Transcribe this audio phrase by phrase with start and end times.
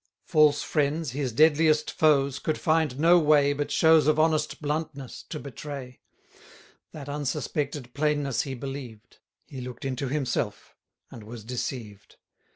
[0.25, 5.37] False friends, his deadliest foes, could find no way But shows of honest bluntness, to
[5.39, 5.99] betray:
[6.91, 10.73] That unsuspected plainness he believed; He looked into himself,
[11.11, 12.15] and was deceived.